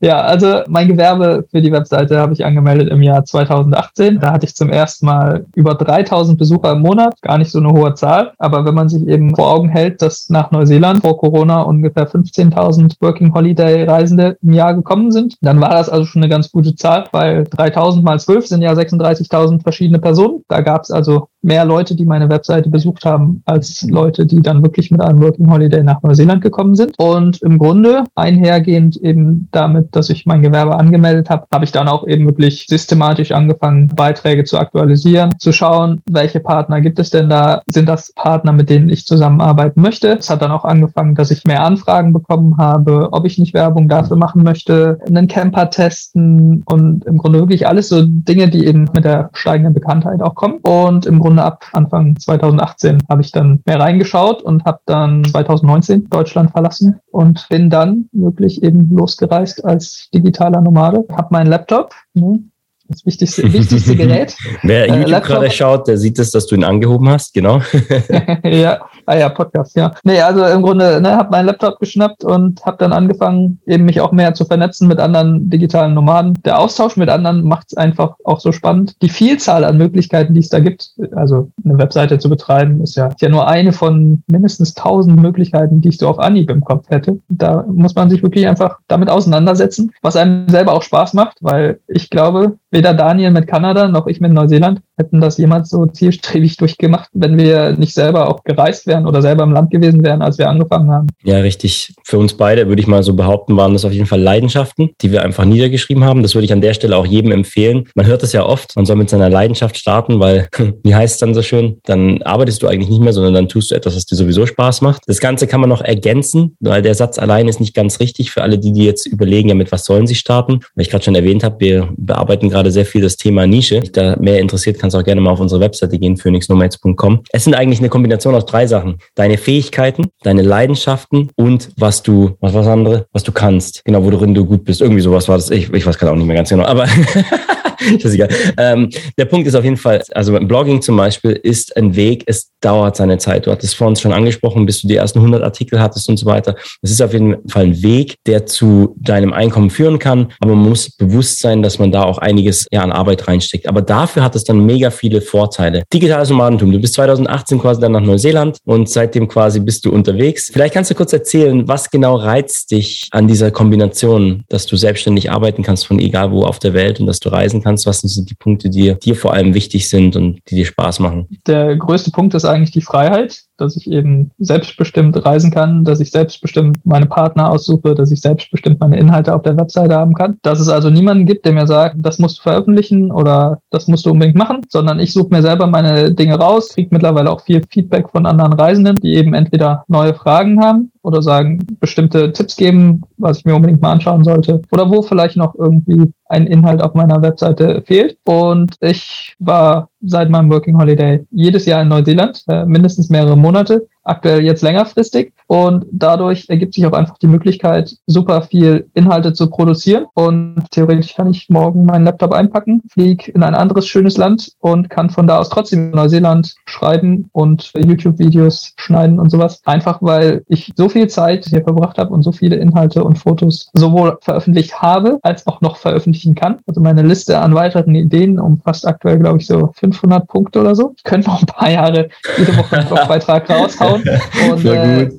[0.00, 4.20] Ja, also mein Gewerbe für die Webseite habe ich angemeldet im Jahr 2018.
[4.20, 7.70] Da hatte ich zum ersten Mal über 3000 Besucher im Monat, gar nicht so eine
[7.70, 8.32] hohe Zahl.
[8.38, 12.96] Aber wenn man sich eben vor Augen hält, dass nach Neuseeland vor Corona ungefähr 15.000
[13.00, 16.74] Working Holiday Reisende im Jahr gekommen sind, dann war das also schon eine ganz gute
[16.74, 20.42] Zahl, weil 3000 mal 12 sind ja 36.000 verschiedene Personen.
[20.48, 24.62] Da gab es also mehr Leute, die meine Webseite besucht haben, als Leute, die dann
[24.62, 26.94] wirklich mit einem Working Holiday nach Neuseeland gekommen sind.
[26.98, 31.88] Und im Grunde einhergehend eben damit, dass ich mein Gewerbe angemeldet habe, habe ich dann
[31.88, 37.28] auch eben wirklich systematisch angefangen, Beiträge zu aktualisieren, zu schauen, welche Partner gibt es denn
[37.28, 37.62] da?
[37.66, 40.16] Sind das Partner, mit denen ich zusammenarbeiten möchte?
[40.18, 43.88] Es hat dann auch angefangen, dass ich mehr Anfragen bekommen habe, ob ich nicht Werbung
[43.88, 48.88] dafür machen möchte, einen Camper testen und im Grunde wirklich alles so Dinge, die eben
[48.94, 50.58] mit der steigenden Bekanntheit auch kommen.
[50.62, 56.08] Und im Grunde ab Anfang 2018 habe ich dann mehr reingeschaut und habe dann 2019
[56.08, 58.88] Deutschland verlassen und bin dann wirklich eben
[59.24, 61.04] losgereist als digitaler Nomade.
[61.12, 62.44] Habe meinen Laptop, ne,
[62.88, 64.36] das wichtigste, wichtigste Gerät.
[64.62, 67.60] Wer äh, YouTube gerade schaut, der sieht es, dass du ihn angehoben hast, genau.
[68.44, 69.92] ja, Ah ja, Podcast, ja.
[70.02, 74.00] Nee, also im Grunde ne, habe meinen Laptop geschnappt und habe dann angefangen, eben mich
[74.00, 76.38] auch mehr zu vernetzen mit anderen digitalen Nomaden.
[76.44, 78.96] Der Austausch mit anderen macht es einfach auch so spannend.
[79.02, 83.08] Die Vielzahl an Möglichkeiten, die es da gibt, also eine Webseite zu betreiben, ist ja,
[83.08, 86.88] ist ja nur eine von mindestens tausend Möglichkeiten, die ich so auf Anhieb im Kopf
[86.88, 87.18] hätte.
[87.28, 91.80] Da muss man sich wirklich einfach damit auseinandersetzen, was einem selber auch Spaß macht, weil
[91.88, 96.56] ich glaube, weder Daniel mit Kanada noch ich mit Neuseeland hätten das jemals so zielstrebig
[96.58, 100.38] durchgemacht, wenn wir nicht selber auch gereist wären oder selber im Land gewesen wären, als
[100.38, 101.08] wir angefangen haben.
[101.22, 101.94] Ja, richtig.
[102.04, 105.12] Für uns beide würde ich mal so behaupten, waren das auf jeden Fall Leidenschaften, die
[105.12, 106.22] wir einfach niedergeschrieben haben.
[106.22, 107.88] Das würde ich an der Stelle auch jedem empfehlen.
[107.94, 110.48] Man hört es ja oft, man soll mit seiner Leidenschaft starten, weil,
[110.82, 113.70] wie heißt es dann so schön, dann arbeitest du eigentlich nicht mehr, sondern dann tust
[113.70, 115.02] du etwas, was dir sowieso Spaß macht.
[115.06, 118.42] Das Ganze kann man noch ergänzen, weil der Satz allein ist nicht ganz richtig für
[118.42, 120.60] alle, die, die jetzt überlegen, ja, mit was sollen sie starten.
[120.74, 123.80] Weil ich gerade schon erwähnt habe, wir bearbeiten gerade sehr viel das Thema Nische.
[123.80, 127.22] Dich da mehr interessiert, kannst auch gerne mal auf unsere Webseite gehen, phoenixnomads.com.
[127.32, 128.98] Es sind eigentlich eine Kombination aus drei Sachen.
[129.14, 133.06] Deine Fähigkeiten, deine Leidenschaften und was du, was war das andere?
[133.12, 133.82] Was du kannst.
[133.86, 134.82] Genau, worin du gut bist.
[134.82, 135.50] Irgendwie sowas war das.
[135.50, 136.64] Ich, ich weiß gerade auch nicht mehr ganz genau.
[136.64, 136.86] Aber
[137.78, 138.28] das ist egal.
[138.56, 142.50] Ähm, der Punkt ist auf jeden Fall, also Blogging zum Beispiel ist ein Weg, es
[142.60, 143.46] dauert seine Zeit.
[143.46, 146.56] Du hattest vorhin schon angesprochen, bis du die ersten 100 Artikel hattest und so weiter.
[146.82, 150.70] Das ist auf jeden Fall ein Weg, der zu deinem Einkommen führen kann, aber man
[150.70, 153.68] muss bewusst sein, dass man da auch einiges ja, an Arbeit reinsteckt.
[153.68, 155.82] Aber dafür hat es dann mega viele Vorteile.
[155.92, 156.72] Digitales Nomadentum.
[156.72, 160.50] Du bist 2018 quasi dann nach Neuseeland und seitdem quasi bist du unterwegs.
[160.52, 165.30] Vielleicht kannst du kurz erzählen, was genau reizt dich an dieser Kombination, dass du selbstständig
[165.30, 167.86] arbeiten kannst von egal wo auf der Welt und dass du reisen kannst?
[167.86, 171.26] Was sind die Punkte, die dir vor allem wichtig sind und die dir Spaß machen?
[171.46, 176.10] Der größte Punkt ist eigentlich die Freiheit dass ich eben selbstbestimmt reisen kann, dass ich
[176.10, 180.38] selbstbestimmt meine Partner aussuche, dass ich selbstbestimmt meine Inhalte auf der Webseite haben kann.
[180.42, 184.06] Dass es also niemanden gibt, der mir sagt, das musst du veröffentlichen oder das musst
[184.06, 187.62] du unbedingt machen, sondern ich suche mir selber meine Dinge raus, kriege mittlerweile auch viel
[187.70, 193.02] Feedback von anderen Reisenden, die eben entweder neue Fragen haben oder sagen, bestimmte Tipps geben,
[193.18, 196.94] was ich mir unbedingt mal anschauen sollte oder wo vielleicht noch irgendwie ein Inhalt auf
[196.94, 198.16] meiner Webseite fehlt.
[198.24, 201.24] Und ich war seit meinem Working Holiday.
[201.30, 205.32] Jedes Jahr in Neuseeland, äh, mindestens mehrere Monate aktuell jetzt längerfristig.
[205.46, 210.06] Und dadurch ergibt sich auch einfach die Möglichkeit, super viel Inhalte zu produzieren.
[210.14, 214.88] Und theoretisch kann ich morgen meinen Laptop einpacken, fliege in ein anderes schönes Land und
[214.88, 219.60] kann von da aus trotzdem Neuseeland schreiben und YouTube-Videos schneiden und sowas.
[219.64, 223.70] Einfach weil ich so viel Zeit hier verbracht habe und so viele Inhalte und Fotos
[223.74, 226.60] sowohl veröffentlicht habe, als auch noch veröffentlichen kann.
[226.66, 230.94] Also meine Liste an weiteren Ideen umfasst aktuell, glaube ich, so 500 Punkte oder so.
[230.96, 235.10] Ich könnte noch ein paar Jahre jede Woche einen Blogbeitrag raushauen Frauen und äh,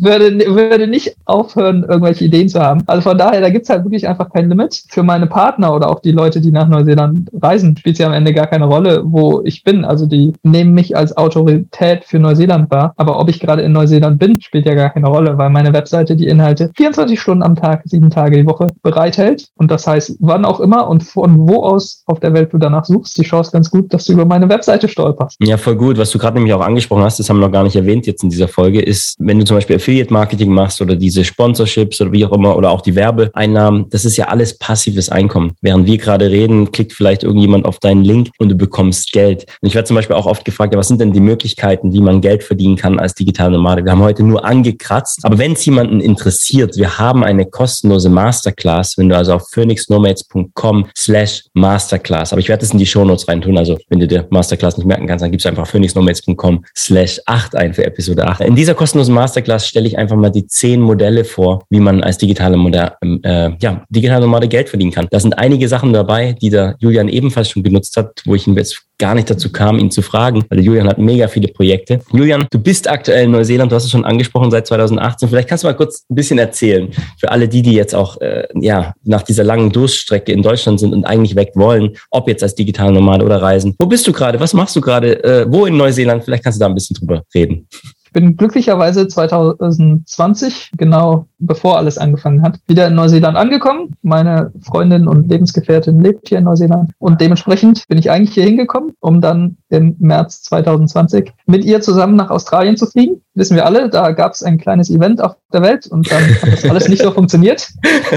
[0.00, 2.82] würde, würde nicht aufhören, irgendwelche Ideen zu haben.
[2.86, 4.82] Also von daher, da gibt's halt wirklich einfach kein Limit.
[4.88, 8.32] Für meine Partner oder auch die Leute, die nach Neuseeland reisen, spielt ja am Ende
[8.32, 9.84] gar keine Rolle, wo ich bin.
[9.84, 12.92] Also die nehmen mich als Autorität für Neuseeland wahr.
[12.96, 16.16] Aber ob ich gerade in Neuseeland bin, spielt ja gar keine Rolle, weil meine Webseite
[16.16, 19.48] die Inhalte 24 Stunden am Tag, sieben Tage die Woche bereithält.
[19.56, 22.84] Und das heißt, wann auch immer und von wo aus auf der Welt du danach
[22.84, 25.36] suchst, die Chance ganz gut, dass du über meine Webseite stolperst.
[25.40, 25.98] Ja, voll gut.
[25.98, 28.22] Was du gerade nämlich auch angesprochen hast, das haben wir noch gar nicht erwähnt jetzt
[28.22, 32.24] in dieser Folge, ist, wenn du zum Beispiel Affiliate-Marketing machst oder diese Sponsorships oder wie
[32.24, 35.52] auch immer oder auch die Werbeeinnahmen, das ist ja alles passives Einkommen.
[35.60, 39.46] Während wir gerade reden, klickt vielleicht irgendjemand auf deinen Link und du bekommst Geld.
[39.60, 42.00] Und ich werde zum Beispiel auch oft gefragt, ja, was sind denn die Möglichkeiten, wie
[42.00, 43.84] man Geld verdienen kann als digitale Nomade?
[43.84, 48.96] Wir haben heute nur angekratzt, aber wenn es jemanden interessiert, wir haben eine kostenlose Masterclass,
[48.98, 53.58] wenn du also auf phoenixnomads.com slash Masterclass, aber ich werde das in die Shownotes reintun,
[53.58, 57.56] also wenn du dir Masterclass nicht merken kannst, dann gibst du einfach phoenixnomads.com slash 8
[57.56, 58.40] ein für Episode Episode 8.
[58.40, 62.18] In dieser kostenlosen Masterclass stelle ich einfach mal die zehn Modelle vor, wie man als
[62.18, 65.06] digitale, Moder äh, ja, digitale Nomade Geld verdienen kann.
[65.08, 68.56] Da sind einige Sachen dabei, die der Julian ebenfalls schon genutzt hat, wo ich ihm
[68.56, 71.98] jetzt gar nicht dazu kam, ihn zu fragen, weil Julian hat mega viele Projekte.
[72.12, 75.28] Julian, du bist aktuell in Neuseeland, du hast es schon angesprochen seit 2018.
[75.28, 76.88] Vielleicht kannst du mal kurz ein bisschen erzählen
[77.18, 80.92] für alle die, die jetzt auch äh, ja nach dieser langen Durststrecke in Deutschland sind
[80.92, 83.74] und eigentlich weg wollen, ob jetzt als digitale Nomade oder reisen.
[83.76, 84.38] Wo bist du gerade?
[84.38, 85.24] Was machst du gerade?
[85.24, 86.22] Äh, wo in Neuseeland?
[86.22, 87.66] Vielleicht kannst du da ein bisschen drüber reden.
[88.12, 93.96] Ich bin glücklicherweise 2020, genau bevor alles angefangen hat, wieder in Neuseeland angekommen.
[94.02, 98.92] Meine Freundin und Lebensgefährtin lebt hier in Neuseeland und dementsprechend bin ich eigentlich hier hingekommen,
[99.00, 103.22] um dann im März 2020 mit ihr zusammen nach Australien zu fliegen.
[103.34, 106.52] Wissen wir alle, da gab es ein kleines Event auf der Welt und dann hat
[106.52, 107.68] das alles nicht so funktioniert.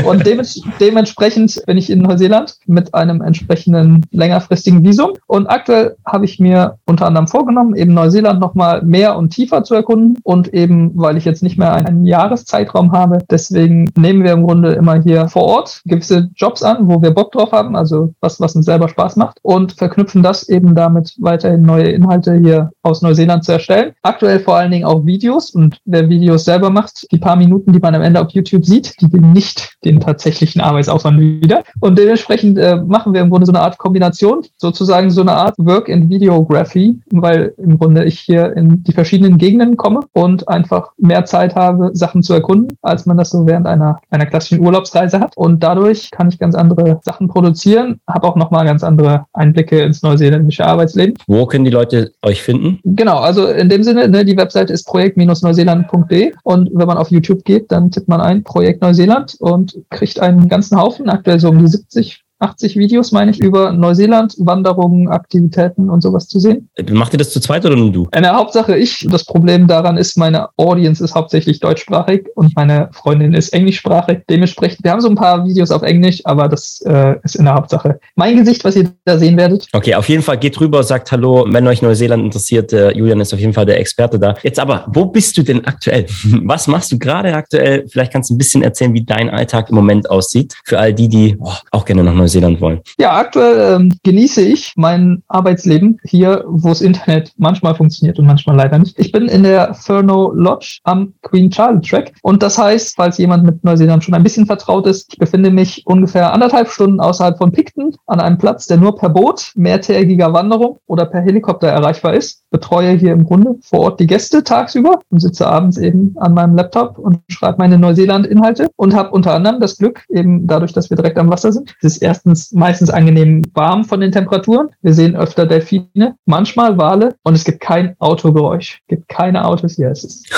[0.05, 5.13] Und dements dementsprechend bin ich in Neuseeland mit einem entsprechenden längerfristigen Visum.
[5.27, 9.75] Und aktuell habe ich mir unter anderem vorgenommen, eben Neuseeland nochmal mehr und tiefer zu
[9.75, 10.17] erkunden.
[10.23, 14.73] Und eben, weil ich jetzt nicht mehr einen Jahreszeitraum habe, deswegen nehmen wir im Grunde
[14.73, 18.55] immer hier vor Ort gewisse Jobs an, wo wir Bock drauf haben, also was, was
[18.55, 23.43] uns selber Spaß macht und verknüpfen das eben damit weiterhin neue Inhalte hier aus Neuseeland
[23.43, 23.93] zu erstellen.
[24.01, 27.79] Aktuell vor allen Dingen auch Videos und wer Videos selber macht, die paar Minuten, die
[27.79, 31.63] man am Ende auf YouTube sieht, die geben nicht den tatsächlichen Arbeitsaufwand wieder.
[31.79, 35.55] Und dementsprechend äh, machen wir im Grunde so eine Art Kombination, sozusagen so eine Art
[35.57, 40.91] Work in Videography, weil im Grunde ich hier in die verschiedenen Gegenden komme und einfach
[40.97, 45.19] mehr Zeit habe, Sachen zu erkunden, als man das so während einer, einer klassischen Urlaubsreise
[45.19, 45.35] hat.
[45.35, 50.01] Und dadurch kann ich ganz andere Sachen produzieren, habe auch nochmal ganz andere Einblicke ins
[50.01, 51.15] neuseeländische Arbeitsleben.
[51.27, 52.79] Wo können die Leute euch finden?
[52.83, 57.43] Genau, also in dem Sinne, ne, die Webseite ist projekt-neuseeland.de und wenn man auf YouTube
[57.43, 61.59] geht, dann tippt man ein Projekt Neuseeland und kriegt einen ganzen Haufen, aktuell so um
[61.59, 66.69] die 70 80 Videos, meine ich, über Neuseeland, Wanderungen, Aktivitäten und sowas zu sehen.
[66.91, 68.07] Macht ihr das zu zweit oder nur du?
[68.15, 69.07] In der Hauptsache ich.
[69.09, 74.19] Das Problem daran ist, meine Audience ist hauptsächlich deutschsprachig und meine Freundin ist englischsprachig.
[74.29, 77.55] Dementsprechend, wir haben so ein paar Videos auf Englisch, aber das äh, ist in der
[77.55, 79.67] Hauptsache mein Gesicht, was ihr da sehen werdet.
[79.73, 82.71] Okay, auf jeden Fall geht rüber, sagt Hallo, wenn euch Neuseeland interessiert.
[82.73, 84.35] Äh, Julian ist auf jeden Fall der Experte da.
[84.43, 86.05] Jetzt aber, wo bist du denn aktuell?
[86.43, 87.85] Was machst du gerade aktuell?
[87.89, 90.53] Vielleicht kannst du ein bisschen erzählen, wie dein Alltag im Moment aussieht.
[90.63, 92.81] Für all die, die oh, auch gerne nach Neuseeland Neuseeland wollen?
[92.97, 98.55] Ja, aktuell ähm, genieße ich mein Arbeitsleben hier, wo das Internet manchmal funktioniert und manchmal
[98.55, 98.99] leider nicht.
[98.99, 103.43] Ich bin in der Furno Lodge am Queen Charlotte Track und das heißt, falls jemand
[103.43, 107.51] mit Neuseeland schon ein bisschen vertraut ist, ich befinde mich ungefähr anderthalb Stunden außerhalb von
[107.51, 112.43] Picton an einem Platz, der nur per Boot, mehrtägiger Wanderung oder per Helikopter erreichbar ist.
[112.55, 116.55] Betreue hier im Grunde vor Ort die Gäste tagsüber und sitze abends eben an meinem
[116.55, 120.95] Laptop und schreibe meine Neuseeland-Inhalte und habe unter anderem das Glück, eben dadurch, dass wir
[120.95, 121.75] direkt am Wasser sind.
[121.81, 124.69] Es ist erstens meistens angenehm warm von den Temperaturen.
[124.81, 128.79] Wir sehen öfter Delfine, manchmal Wale und es gibt kein Autogeräusch.
[128.83, 129.89] Es gibt keine Autos hier.
[129.89, 130.33] Es ist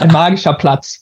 [0.00, 1.00] ein magischer Platz.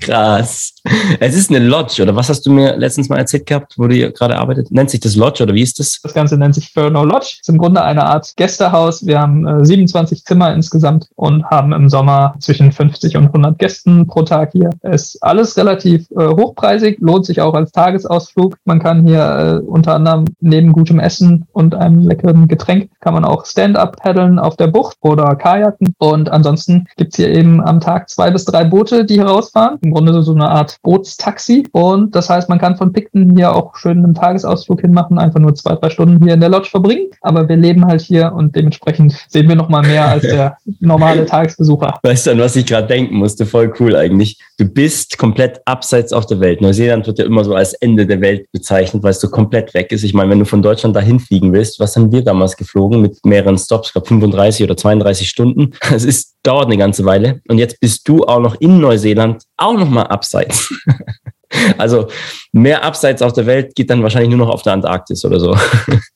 [0.00, 0.74] Krass.
[1.20, 3.94] Es ist eine Lodge, oder was hast du mir letztens mal erzählt gehabt, wo du
[3.94, 4.72] hier gerade arbeitet?
[4.72, 6.00] Nennt sich das Lodge oder wie ist das?
[6.02, 7.36] Das Ganze nennt sich Furno Lodge.
[7.40, 9.06] Ist im Grunde eine Art Gästehaus.
[9.06, 14.06] Wir haben äh, 27 Zimmer insgesamt und haben im Sommer zwischen 50 und 100 Gästen
[14.06, 14.70] pro Tag hier.
[14.82, 18.56] Ist alles relativ äh, hochpreisig, lohnt sich auch als Tagesausflug.
[18.64, 23.24] Man kann hier äh, unter anderem neben gutem Essen und einem leckeren Getränk kann man
[23.24, 25.94] auch Stand-up paddeln auf der Bucht oder Kajaken.
[25.98, 29.78] Und ansonsten gibt's hier eben am Tag zwei bis drei Boote, die herausfahren.
[29.82, 31.68] Im Grunde so eine Art Bootstaxi.
[31.72, 35.54] Und das heißt, man kann von Picton hier auch schön einen Tagesausflug hinmachen, einfach nur
[35.54, 37.08] zwei, drei Stunden hier in der Lodge verbringen.
[37.20, 41.26] Aber wir leben halt hier und dementsprechend sehen wir noch mal mehr als der normale
[41.26, 41.98] Tagesbesucher.
[42.02, 43.46] Weißt du, an was ich gerade denken musste?
[43.46, 44.38] Voll cool eigentlich.
[44.58, 46.60] Du bist komplett abseits auf der Welt.
[46.60, 49.92] Neuseeland wird ja immer so als Ende der Welt bezeichnet, weil es so komplett weg
[49.92, 50.04] ist.
[50.04, 53.24] Ich meine, wenn du von Deutschland dahin fliegen willst, was haben wir damals geflogen mit
[53.24, 55.72] mehreren Stops, ich glaube 35 oder 32 Stunden.
[55.92, 57.40] Es ist, dauert eine ganze Weile.
[57.48, 60.72] Und jetzt bist du auch noch in Neuseeland, auch noch mal abseits.
[61.78, 62.06] Also
[62.52, 65.56] mehr abseits auf der Welt geht dann wahrscheinlich nur noch auf der Antarktis oder so.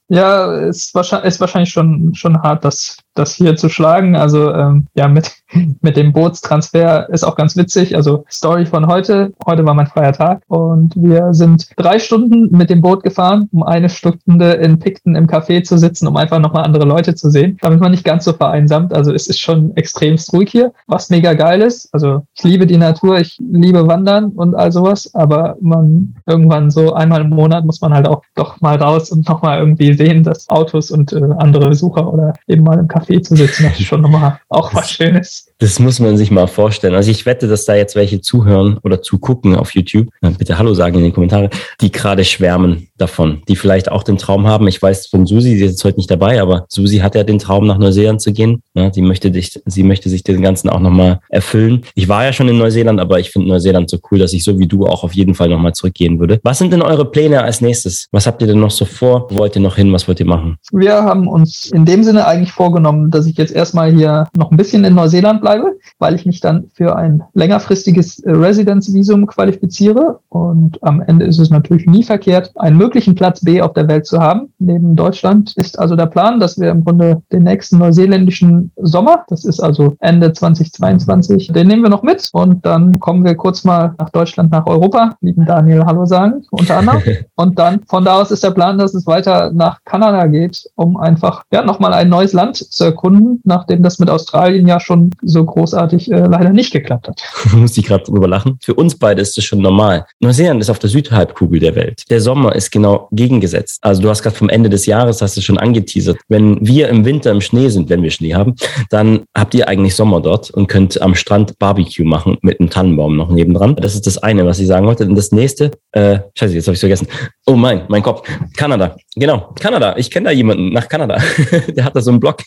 [0.08, 4.16] Ja, ist wahrscheinlich, ist wahrscheinlich schon, schon hart, das, das hier zu schlagen.
[4.16, 5.32] Also ähm, ja, mit,
[5.80, 7.96] mit dem Bootstransfer ist auch ganz witzig.
[7.96, 9.32] Also Story von heute.
[9.46, 13.62] Heute war mein freier Tag und wir sind drei Stunden mit dem Boot gefahren, um
[13.62, 17.56] eine Stunde in Picton im Café zu sitzen, um einfach nochmal andere Leute zu sehen,
[17.62, 18.92] damit man nicht ganz so vereinsamt.
[18.92, 21.88] Also es ist schon extremst ruhig hier, was mega geil ist.
[21.92, 26.92] Also ich liebe die Natur, ich liebe Wandern und all sowas, aber man irgendwann so
[26.92, 30.48] einmal im Monat muss man halt auch doch mal raus und nochmal irgendwie sehen, dass
[30.48, 34.00] Autos und äh, andere Besucher oder eben mal im Café zu sitzen, das ist schon
[34.00, 35.48] nochmal auch was Schönes.
[35.59, 36.94] Das muss man sich mal vorstellen.
[36.94, 40.09] Also ich wette, dass da jetzt welche zuhören oder zugucken auf YouTube.
[40.38, 41.48] Bitte Hallo sagen in den Kommentaren,
[41.80, 44.68] die gerade schwärmen davon, die vielleicht auch den Traum haben.
[44.68, 47.38] Ich weiß von Susi, sie ist jetzt heute nicht dabei, aber Susi hat ja den
[47.38, 48.62] Traum, nach Neuseeland zu gehen.
[48.74, 51.83] Ja, die möchte dich, sie möchte sich den Ganzen auch nochmal erfüllen.
[51.94, 54.59] Ich war ja schon in Neuseeland, aber ich finde Neuseeland so cool, dass ich so
[54.59, 56.40] wie du auch auf jeden Fall nochmal zurückgehen würde.
[56.42, 58.09] Was sind denn eure Pläne als nächstes?
[58.12, 59.26] Was habt ihr denn noch so vor?
[59.30, 59.83] Wo wollt ihr noch hin?
[59.92, 60.56] Was wollt ihr machen?
[60.72, 64.56] Wir haben uns in dem Sinne eigentlich vorgenommen, dass ich jetzt erstmal hier noch ein
[64.56, 70.20] bisschen in Neuseeland bleibe, weil ich mich dann für ein längerfristiges Residence-Visum qualifiziere.
[70.28, 74.06] Und am Ende ist es natürlich nie verkehrt, einen möglichen Platz B auf der Welt
[74.06, 74.52] zu haben.
[74.58, 79.44] Neben Deutschland ist also der Plan, dass wir im Grunde den nächsten neuseeländischen Sommer, das
[79.44, 83.94] ist also Ende 2022, den nehmen wir noch mit und dann kommen wir kurz mal
[83.98, 87.02] nach Deutschland, nach Europa, lieben Daniel Hallo sagen, unter anderem.
[87.36, 90.96] Und dann von da aus ist der Plan, dass es weiter nach Kanada geht, um
[90.96, 95.44] einfach ja nochmal ein neues Land zu erkunden, nachdem das mit Australien ja schon so
[95.44, 97.22] großartig äh, leider nicht geklappt hat.
[97.52, 98.58] Muss ich gerade drüber lachen.
[98.62, 100.06] Für uns beide ist das schon normal.
[100.20, 102.02] Neuseeland ist auf der Südhalbkugel der Welt.
[102.10, 103.78] Der Sommer ist genau gegengesetzt.
[103.82, 106.18] Also du hast gerade vom Ende des Jahres, hast du schon angeteasert.
[106.28, 108.54] Wenn wir im Winter im Schnee sind, wenn wir Schnee haben,
[108.90, 113.16] dann habt ihr eigentlich Sommer dort und könnt am Strand Barbecue machen mit einem Tannenbaum
[113.16, 113.76] noch nebendran.
[113.76, 115.06] Das ist das eine, was ich sagen wollte.
[115.06, 117.08] Und das nächste, äh, scheiße, jetzt habe ich vergessen.
[117.46, 118.28] Oh mein, mein Kopf.
[118.56, 118.96] Kanada.
[119.16, 119.94] Genau, Kanada.
[119.96, 121.16] Ich kenne da jemanden nach Kanada.
[121.74, 122.42] Der hat da so einen Blog,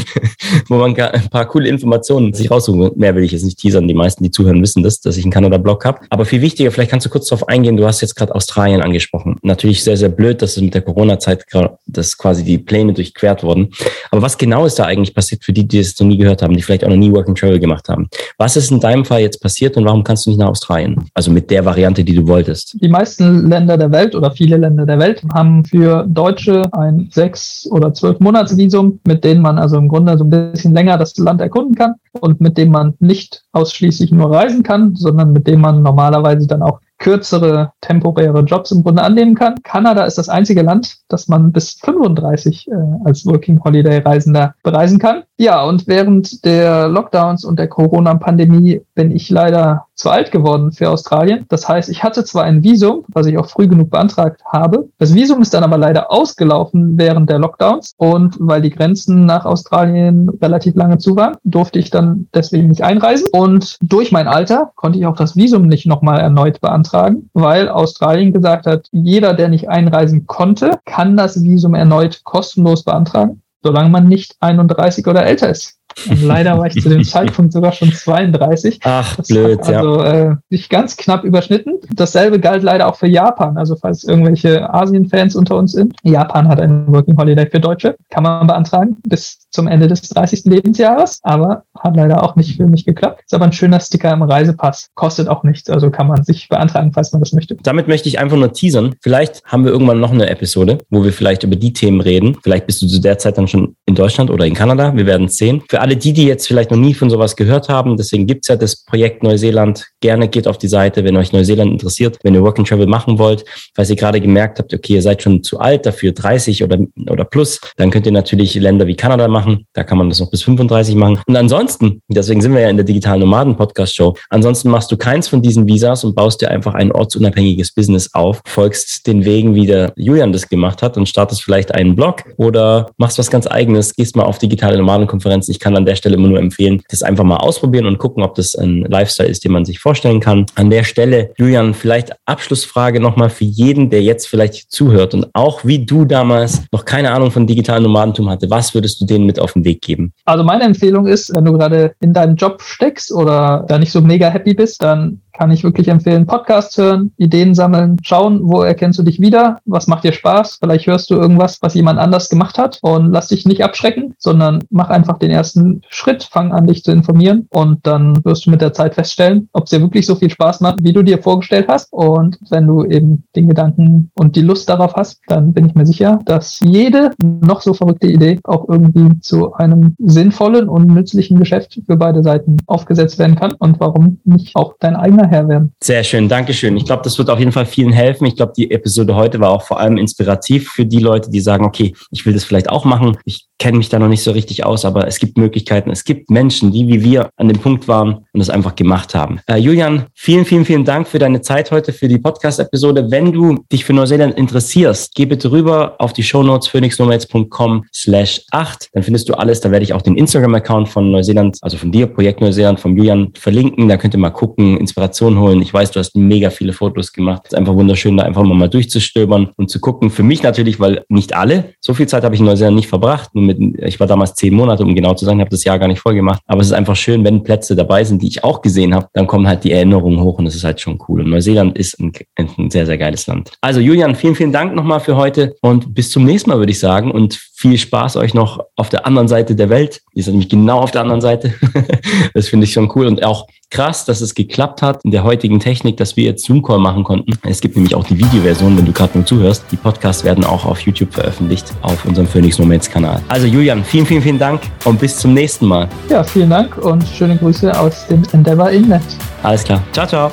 [0.68, 2.92] wo man ein paar coole Informationen sich raussuchen.
[2.96, 3.86] Mehr will ich jetzt nicht teasern.
[3.86, 6.00] Die meisten, die zuhören, wissen das, dass ich einen Kanada-Blog habe.
[6.08, 7.76] Aber viel wichtiger, vielleicht kannst du kurz darauf eingehen.
[7.76, 9.36] Du hast jetzt gerade Australien angesprochen.
[9.42, 11.44] Natürlich sehr, sehr blöd, dass es mit der Corona-Zeit,
[11.88, 13.68] dass quasi die Pläne durchquert wurden.
[14.10, 16.56] Aber was genau ist da eigentlich passiert für die, die es noch nie gehört haben,
[16.56, 18.08] die vielleicht auch noch nie Work and Travel gemacht haben?
[18.38, 21.04] Was ist in deinem Fall jetzt passiert und warum kannst du nicht nach Australien?
[21.12, 22.78] Also mit der Variante, die du wolltest.
[22.80, 27.68] Die meisten Länder der Welt oder viele Länder der Welt haben für Deutsche ein sechs
[27.70, 31.40] oder zwölf Monatsvisum, mit denen man also im Grunde so ein bisschen länger das Land
[31.40, 35.82] erkunden kann und mit dem man nicht ausschließlich nur reisen kann, sondern mit dem man
[35.82, 39.62] normalerweise dann auch kürzere temporäre Jobs im Grunde annehmen kann.
[39.62, 42.72] Kanada ist das einzige Land, das man bis 35 äh,
[43.04, 45.24] als Working Holiday Reisender bereisen kann.
[45.36, 50.90] Ja, und während der Lockdowns und der Corona-Pandemie bin ich leider zu alt geworden für
[50.90, 51.46] Australien.
[51.48, 54.88] Das heißt, ich hatte zwar ein Visum, was ich auch früh genug beantragt habe.
[54.98, 59.44] Das Visum ist dann aber leider ausgelaufen während der Lockdowns und weil die Grenzen nach
[59.44, 63.28] Australien relativ lange zu waren, durfte ich dann deswegen nicht einreisen.
[63.32, 68.32] Und durch mein Alter konnte ich auch das Visum nicht nochmal erneut beantragen, weil Australien
[68.32, 74.06] gesagt hat, jeder, der nicht einreisen konnte, kann das Visum erneut kostenlos beantragen, solange man
[74.06, 75.78] nicht 31 oder älter ist.
[76.08, 78.80] Und leider war ich zu dem Zeitpunkt sogar schon 32.
[78.84, 80.30] Ach, das blöd, also, ja.
[80.30, 81.74] Äh, sich ganz knapp überschnitten.
[81.92, 83.56] Dasselbe galt leider auch für Japan.
[83.56, 85.96] Also falls irgendwelche Asien-Fans unter uns sind.
[86.02, 87.96] Japan hat einen Working Holiday für Deutsche.
[88.10, 90.44] Kann man beantragen bis zum Ende des 30.
[90.44, 91.20] Lebensjahres.
[91.22, 93.22] Aber hat leider auch nicht für mich geklappt.
[93.24, 94.90] Ist aber ein schöner Sticker im Reisepass.
[94.94, 95.70] Kostet auch nichts.
[95.70, 97.56] Also kann man sich beantragen, falls man das möchte.
[97.62, 98.94] Damit möchte ich einfach nur teasern.
[99.00, 102.36] Vielleicht haben wir irgendwann noch eine Episode, wo wir vielleicht über die Themen reden.
[102.42, 104.94] Vielleicht bist du zu der Zeit dann schon in Deutschland oder in Kanada.
[104.94, 105.62] Wir werden es sehen.
[105.68, 108.56] Für alle die, die jetzt vielleicht noch nie von sowas gehört haben, deswegen gibt's ja
[108.56, 109.86] das Projekt Neuseeland.
[110.00, 113.18] Gerne geht auf die Seite, wenn euch Neuseeland interessiert, wenn ihr Work and Travel machen
[113.18, 113.44] wollt.
[113.74, 117.24] Falls ihr gerade gemerkt habt, okay, ihr seid schon zu alt dafür, 30 oder, oder
[117.24, 119.66] plus, dann könnt ihr natürlich Länder wie Kanada machen.
[119.74, 121.20] Da kann man das noch bis 35 machen.
[121.26, 124.96] Und ansonsten, deswegen sind wir ja in der digitalen Nomaden Podcast Show, ansonsten machst du
[124.96, 129.54] keins von diesen Visas und baust dir einfach ein ortsunabhängiges Business auf, folgst den Wegen,
[129.54, 133.46] wie der Julian das gemacht hat und startest vielleicht einen Blog oder machst was ganz
[133.46, 135.52] eigenes, gehst mal auf digitale Nomadenkonferenzen.
[135.52, 138.34] Ich kann an der Stelle immer nur empfehlen, das einfach mal ausprobieren und gucken, ob
[138.34, 140.46] das ein Lifestyle ist, den man sich vorstellen kann.
[140.54, 145.64] An der Stelle, Julian, vielleicht Abschlussfrage nochmal für jeden, der jetzt vielleicht zuhört und auch
[145.64, 148.50] wie du damals noch keine Ahnung von digitalen Nomadentum hatte.
[148.50, 150.12] Was würdest du denen mit auf den Weg geben?
[150.24, 154.00] Also meine Empfehlung ist, wenn du gerade in deinem Job steckst oder da nicht so
[154.00, 158.98] mega happy bist, dann kann ich wirklich empfehlen, Podcasts hören, Ideen sammeln, schauen, wo erkennst
[158.98, 162.58] du dich wieder, was macht dir Spaß, vielleicht hörst du irgendwas, was jemand anders gemacht
[162.58, 162.78] hat.
[162.82, 166.92] Und lass dich nicht abschrecken, sondern mach einfach den ersten Schritt, fang an, dich zu
[166.92, 167.46] informieren.
[167.50, 170.60] Und dann wirst du mit der Zeit feststellen, ob es dir wirklich so viel Spaß
[170.60, 171.92] macht, wie du dir vorgestellt hast.
[171.92, 175.86] Und wenn du eben den Gedanken und die Lust darauf hast, dann bin ich mir
[175.86, 181.80] sicher, dass jede noch so verrückte Idee auch irgendwie zu einem sinnvollen und nützlichen Geschäft
[181.86, 183.52] für beide Seiten aufgesetzt werden kann.
[183.58, 185.72] Und warum nicht auch dein eigener Herr werden.
[185.82, 186.76] Sehr schön, Dankeschön.
[186.76, 188.26] Ich glaube, das wird auf jeden Fall vielen helfen.
[188.26, 191.64] Ich glaube, die Episode heute war auch vor allem inspirativ für die Leute, die sagen,
[191.64, 193.16] okay, ich will das vielleicht auch machen.
[193.24, 195.90] Ich kenne mich da noch nicht so richtig aus, aber es gibt Möglichkeiten.
[195.90, 199.40] Es gibt Menschen, die wie wir an dem Punkt waren und es einfach gemacht haben.
[199.46, 203.10] Äh, Julian, vielen, vielen, vielen Dank für deine Zeit heute, für die Podcast-Episode.
[203.10, 208.90] Wenn du dich für Neuseeland interessierst, geh bitte rüber auf die Shownotes phoenixnomads.com slash 8.
[208.92, 209.60] Dann findest du alles.
[209.60, 213.32] Da werde ich auch den Instagram-Account von Neuseeland, also von dir, Projekt Neuseeland, von Julian
[213.34, 213.88] verlinken.
[213.88, 215.62] Da könnt ihr mal gucken, Inspiration holen.
[215.62, 217.42] Ich weiß, du hast mega viele Fotos gemacht.
[217.44, 220.10] Es ist einfach wunderschön, da einfach mal, durchzustöbern und zu gucken.
[220.10, 223.30] Für mich natürlich, weil nicht alle, so viel Zeit habe ich in Neuseeland nicht verbracht.
[223.34, 226.14] Ich war damals zehn Monate, um genau zu sein, habe das Jahr gar nicht voll
[226.14, 226.40] gemacht.
[226.46, 229.26] Aber es ist einfach schön, wenn Plätze dabei sind, die ich auch gesehen habe, dann
[229.26, 231.20] kommen halt die Erinnerungen hoch und das ist halt schon cool.
[231.20, 233.52] Und Neuseeland ist ein, ein sehr, sehr geiles Land.
[233.60, 236.78] Also Julian, vielen, vielen Dank nochmal für heute und bis zum nächsten Mal, würde ich
[236.78, 237.10] sagen.
[237.10, 240.02] Und viel Spaß euch noch auf der anderen Seite der Welt.
[240.14, 241.54] Ihr seid nämlich genau auf der anderen Seite.
[242.34, 245.58] das finde ich schon cool und auch krass, dass es geklappt hat in der heutigen
[245.58, 247.32] Technik, dass wir jetzt Zoom-Call machen konnten.
[247.42, 249.64] Es gibt nämlich auch die Videoversion, wenn du gerade nur zuhörst.
[249.72, 253.20] Die Podcasts werden auch auf YouTube veröffentlicht, auf unserem Phoenix Moments Kanal.
[253.28, 255.88] Also Julian, vielen, vielen, vielen Dank und bis zum nächsten Mal.
[256.08, 259.02] Ja, vielen Dank und schöne Grüße aus dem Endeavour Inlet.
[259.42, 259.82] Alles klar.
[259.92, 260.30] Ciao, ciao.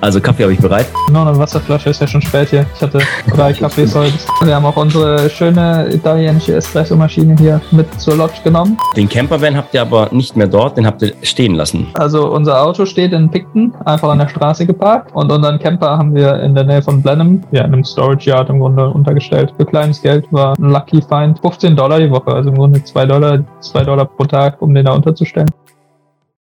[0.00, 0.86] Also Kaffee habe ich bereit.
[1.10, 2.66] Noch eine Wasserflasche ist ja schon spät hier.
[2.74, 3.00] Ich hatte
[3.34, 4.12] drei Kaffees heute.
[4.42, 5.88] Wir haben auch unsere schöne
[6.22, 8.76] italienische Espresso-Maschine hier mit zur Lodge genommen.
[8.96, 11.88] Den Campervan habt ihr aber nicht mehr dort, den habt ihr stehen lassen.
[11.94, 16.14] Also unser Auto steht in Picton, einfach an der Straße geparkt und unseren Camper haben
[16.14, 19.52] wir in der Nähe von Blenheim, ja, in einem Storage Yard im Grunde untergestellt.
[19.56, 23.06] Für kleines Geld war ein Lucky Find 15 Dollar die Woche, also im Grunde 2
[23.06, 25.48] Dollar, 2 Dollar pro Tag, um den da unterzustellen.